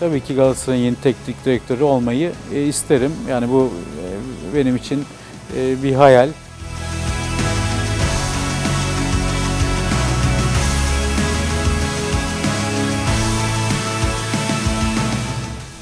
[0.00, 3.12] tabii ki Galatasaray'ın yeni teknik direktörü olmayı e, isterim.
[3.28, 3.72] Yani bu
[4.52, 5.04] e, benim için
[5.56, 6.28] e, bir hayal.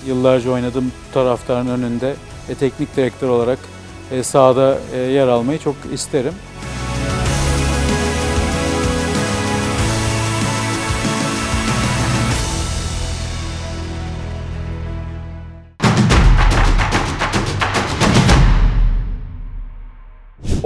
[0.06, 2.14] Yıllarca oynadığım taraftarın önünde
[2.60, 3.58] teknik direktör olarak
[4.10, 6.32] e, sahada yer almayı çok isterim.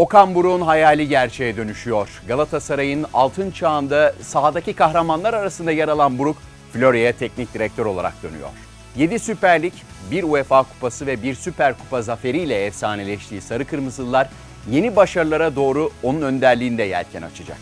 [0.08, 2.22] Okan Buruk'un hayali gerçeğe dönüşüyor.
[2.28, 6.36] Galatasaray'ın altın çağında sahadaki kahramanlar arasında yer alan Buruk,
[6.72, 8.48] Florya'ya teknik direktör olarak dönüyor.
[8.96, 9.72] 7 Süper Lig,
[10.10, 14.28] 1 UEFA Kupası ve 1 Süper Kupa zaferiyle efsaneleştiği Sarı Kırmızılılar
[14.70, 17.58] yeni başarılara doğru onun önderliğinde yelken açacak.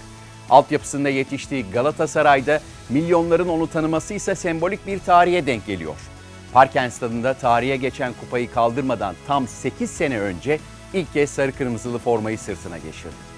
[0.51, 5.97] Altyapısında yetiştiği Galatasaray'da milyonların onu tanıması ise sembolik bir tarihe denk geliyor.
[6.53, 10.59] Parken Stadı'nda tarihe geçen kupayı kaldırmadan tam 8 sene önce
[10.95, 13.37] ilk kez sarı kırmızılı formayı sırtına geçirdi.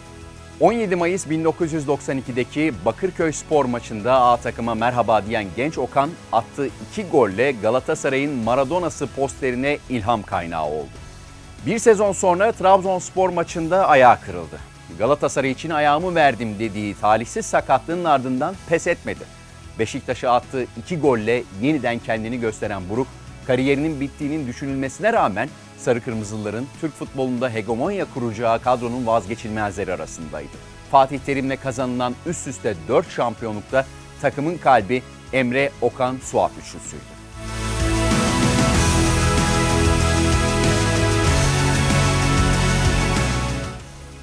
[0.61, 7.53] 17 Mayıs 1992'deki Bakırköy spor maçında A takıma merhaba diyen genç Okan attığı iki golle
[7.53, 10.89] Galatasaray'ın Maradona'sı posterine ilham kaynağı oldu.
[11.67, 14.59] Bir sezon sonra Trabzonspor maçında ayağı kırıldı.
[14.99, 19.25] Galatasaray için ayağımı verdim dediği talihsiz sakatlığının ardından pes etmedi.
[19.79, 23.07] Beşiktaş'a attığı iki golle yeniden kendini gösteren Buruk,
[23.47, 25.49] kariyerinin bittiğinin düşünülmesine rağmen
[25.79, 30.57] Sarı Kırmızılıların Türk futbolunda hegemonya kuracağı kadronun vazgeçilmezleri arasındaydı.
[30.91, 33.87] Fatih Terim'le kazanılan üst üste 4 şampiyonlukta
[34.23, 37.19] takımın kalbi Emre Okan Suat üçlüsüydü.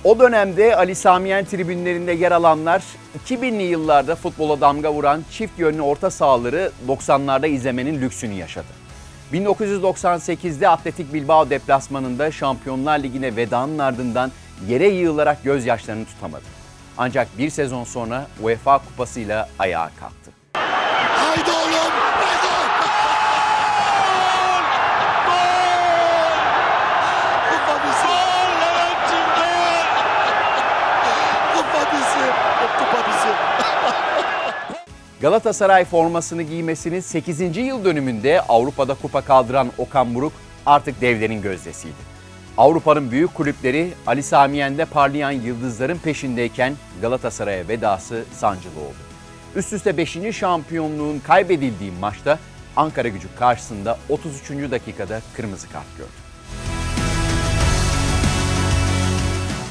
[0.04, 2.84] O dönemde Ali Samiyen tribünlerinde yer alanlar
[3.28, 8.85] 2000'li yıllarda futbola damga vuran çift yönlü orta sahaları 90'larda izlemenin lüksünü yaşadı.
[9.34, 14.32] 1998'de Atletik Bilbao deplasmanında Şampiyonlar Ligi'ne vedanın ardından
[14.68, 16.44] yere yığılarak gözyaşlarını tutamadı.
[16.98, 20.35] Ancak bir sezon sonra UEFA kupasıyla ayağa kalktı.
[35.26, 37.58] Galatasaray formasını giymesinin 8.
[37.58, 40.34] yıl dönümünde Avrupa'da kupa kaldıran Okan Buruk
[40.66, 41.96] artık devlerin gözdesiydi.
[42.58, 48.96] Avrupa'nın büyük kulüpleri Ali Samiyen'de parlayan yıldızların peşindeyken Galatasaray'a vedası sancılı oldu.
[49.56, 50.18] Üst üste 5.
[50.32, 52.40] şampiyonluğun kaybedildiği maçta
[52.76, 54.50] Ankara gücü karşısında 33.
[54.72, 56.10] dakikada kırmızı kart gördü.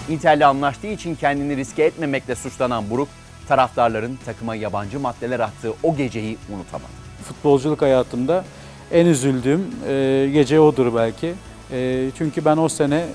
[0.08, 3.08] Inter'le anlaştığı için kendini riske etmemekle suçlanan Buruk,
[3.48, 6.92] taraftarların takıma yabancı maddeler attığı o geceyi unutamadı.
[7.24, 8.44] Futbolculuk hayatımda
[8.92, 11.34] en üzüldüğüm e, gece odur belki.
[11.72, 13.06] E, çünkü ben o sene e,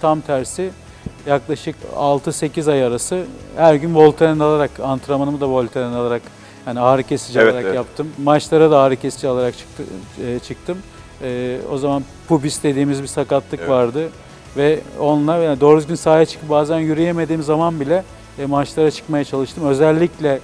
[0.00, 0.70] tam tersi
[1.26, 3.24] yaklaşık 6-8 ay arası
[3.56, 6.22] her gün Voltaren alarak, antrenmanımı da Voltaren alarak
[6.66, 7.74] yani ağrı kesici Evet, alarak evet.
[7.74, 8.08] yaptım.
[8.24, 9.82] Maçlara da ağrı kesici alarak çıktı,
[10.26, 10.78] e, çıktım.
[11.22, 13.70] E, o zaman pubis dediğimiz bir sakatlık Evet.
[13.70, 14.08] vardı
[14.56, 18.04] ve onunla yani doğru düzgün sahaya çıkıp bazen yürüyemediğim zaman bile
[18.38, 19.66] e, maçlara çıkmaya çalıştım.
[19.66, 20.40] Özellikle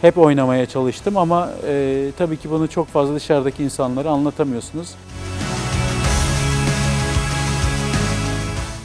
[0.00, 4.94] hep oynamaya çalıştım ama e, tabii ki bunu çok fazla dışarıdaki insanlara anlatamıyorsunuz.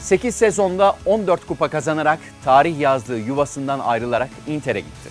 [0.02, 5.10] 8 sezonda 14 kupa kazanarak tarih yazdığı yuvasından ayrılarak Inter'e gitti.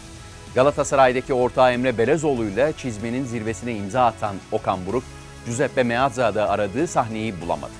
[0.54, 5.04] Galatasaray'daki ortağı Emre Belezoğlu'yla çizmenin zirvesine imza atan Okan Buruk,
[5.46, 7.72] Giuseppe Meazza'da aradığı sahneyi bulamadı.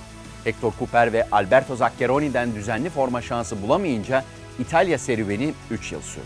[0.44, 4.24] Hector Cooper ve Alberto Zaccheroni'den düzenli forma şansı bulamayınca
[4.60, 6.24] İtalya serüveni 3 yıl sürdü.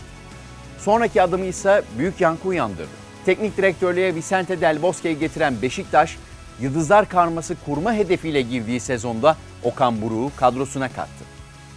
[0.79, 2.87] Sonraki adımı ise büyük yankı uyandırdı.
[3.25, 6.17] Teknik direktörlüğe Vicente Del Bosque'yi getiren Beşiktaş,
[6.59, 11.25] Yıldızlar Karması kurma hedefiyle girdiği sezonda Okan Buruk'u kadrosuna kattı.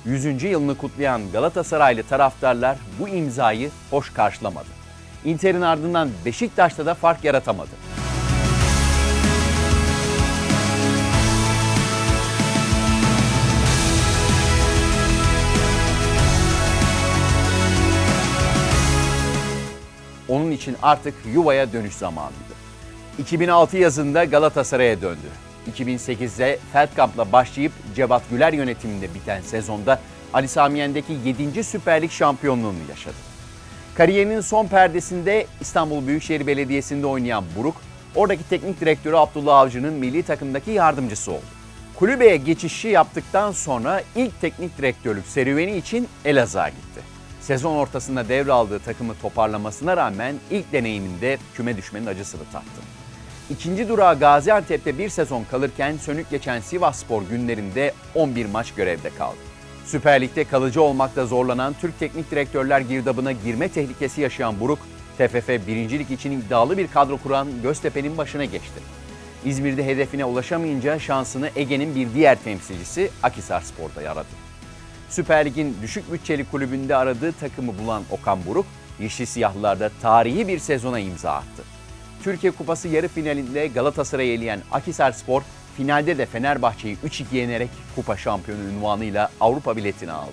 [0.04, 0.42] 100.
[0.42, 4.68] yılını kutlayan Galatasaraylı taraftarlar bu imzayı hoş karşılamadı.
[5.24, 7.70] Inter'in ardından Beşiktaş'ta da fark yaratamadı.
[20.28, 22.58] Onun için artık yuvaya dönüş zamanıydı.
[23.18, 25.28] 2006 yazında Galatasaray'a döndü.
[25.76, 30.00] 2008'de Feldkamp'la başlayıp Cevat Güler yönetiminde biten sezonda
[30.32, 31.64] Ali Samiyen'deki 7.
[31.64, 33.14] Süper Lig şampiyonluğunu yaşadı.
[33.94, 37.76] Kariyerinin son perdesinde İstanbul Büyükşehir Belediyesi'nde oynayan Buruk,
[38.14, 41.42] oradaki teknik direktörü Abdullah Avcı'nın milli takımdaki yardımcısı oldu.
[41.98, 47.17] Kulübeye geçişi yaptıktan sonra ilk teknik direktörlük serüveni için Elazığ'a gitti.
[47.48, 52.80] Sezon ortasında devraldığı takımı toparlamasına rağmen ilk deneyiminde küme düşmenin acısını tattı.
[53.50, 59.36] ikinci durağı Gaziantep'te bir sezon kalırken sönük geçen Sivasspor günlerinde 11 maç görevde kaldı.
[59.86, 64.78] Süper Lig'de kalıcı olmakta zorlanan Türk Teknik Direktörler girdabına girme tehlikesi yaşayan Buruk,
[65.18, 65.90] TFF 1.
[65.90, 68.80] Lig için iddialı bir kadro kuran Göztepe'nin başına geçti.
[69.44, 74.47] İzmir'de hedefine ulaşamayınca şansını Ege'nin bir diğer temsilcisi Akhisarspor'da aradı.
[75.10, 78.66] Süper Lig'in düşük bütçeli kulübünde aradığı takımı bulan Okan Buruk,
[79.00, 81.62] Yeşil Siyahlılar'da tarihi bir sezona imza attı.
[82.24, 85.42] Türkiye Kupası yarı finalinde Galatasaray'ı eleyen Akhisarspor,
[85.76, 90.32] finalde de Fenerbahçe'yi 3-2 yenerek kupa şampiyonu unvanıyla Avrupa biletini aldı.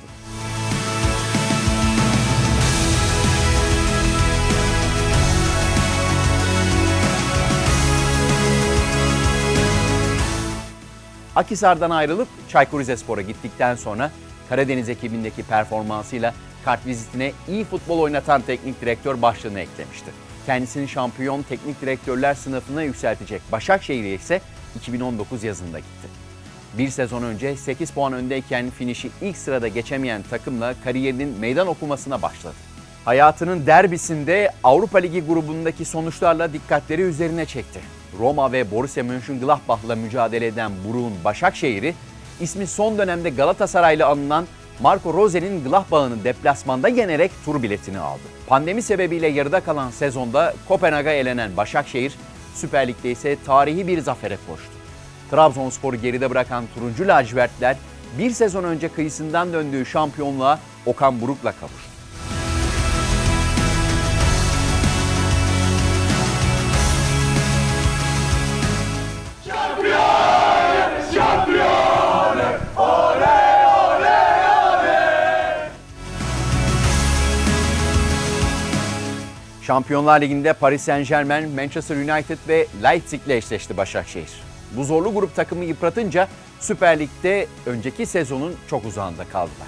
[11.36, 14.12] Akhisar'dan ayrılıp Çaykur Rizespor'a gittikten sonra
[14.50, 16.34] Karadeniz ekibindeki performansıyla
[16.66, 20.12] kartvizitine iyi futbol oynatan teknik direktör başlığını eklemişti.
[20.46, 24.42] Kendisini şampiyon teknik direktörler sınıfına yükseltecek Başakşehir'e ise
[24.76, 26.08] 2019 yazında gitti.
[26.78, 32.56] Bir sezon önce 8 puan öndeyken finişi ilk sırada geçemeyen takımla kariyerinin meydan okumasına başladı.
[33.06, 37.80] Hayatının derbisinde Avrupa Ligi grubundaki sonuçlarla dikkatleri üzerine çekti.
[38.20, 41.96] Roma ve Borussia Mönchengladbach'la mücadele eden Buruk'un Başakşehir'i,
[42.42, 44.46] ismi son dönemde Galatasaray'la anılan
[44.82, 48.22] Marco Rose'nin Gladbach'ını deplasmanda yenerek tur biletini aldı.
[48.48, 52.14] Pandemi sebebiyle yarıda kalan sezonda Kopenhag'a elenen Başakşehir,
[52.56, 54.72] Süper Lig'de ise tarihi bir zafere koştu.
[55.32, 57.78] Trabzonspor'u geride bırakan turuncu lacivertler
[58.20, 61.95] bir sezon önce kıyısından döndüğü şampiyonluğa Okan Buruk'la kavuştu.
[79.68, 84.30] Şampiyonlar Ligi'nde Paris Saint Germain, Manchester United ve Leipzig ile eşleşti Başakşehir.
[84.72, 86.28] Bu zorlu grup takımı yıpratınca
[86.60, 89.68] Süper Lig'de önceki sezonun çok uzağında kaldılar.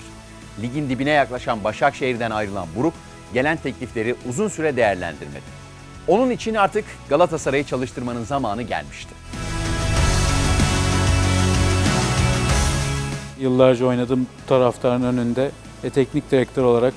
[0.62, 2.94] Ligin dibine yaklaşan Başakşehir'den ayrılan Buruk
[3.34, 5.58] gelen teklifleri uzun süre değerlendirmedi.
[6.08, 9.14] Onun için artık Galatasaray'ı çalıştırmanın zamanı gelmişti.
[13.40, 15.52] Yıllarca oynadığım taraftarın önünde
[15.84, 16.94] e, teknik direktör olarak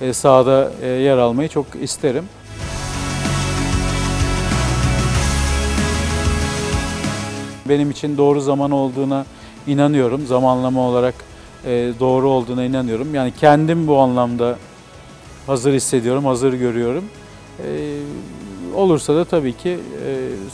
[0.00, 2.24] e, sahada e, yer almayı çok isterim.
[7.72, 9.26] Benim için doğru zaman olduğuna
[9.66, 10.26] inanıyorum.
[10.26, 11.14] Zamanlama olarak
[11.64, 11.70] e,
[12.00, 13.14] doğru olduğuna inanıyorum.
[13.14, 14.58] Yani kendim bu anlamda
[15.46, 17.04] hazır hissediyorum, hazır görüyorum.
[17.58, 17.98] E,
[18.74, 19.78] olursa da tabii ki e,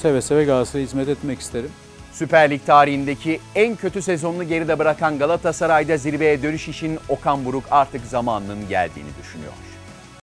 [0.03, 1.70] seve seve Galatasaray'a hizmet etmek isterim.
[2.12, 8.06] Süper Lig tarihindeki en kötü sezonunu geride bırakan Galatasaray'da zirveye dönüş için Okan Buruk artık
[8.06, 9.53] zamanının geldiğini düşünüyor.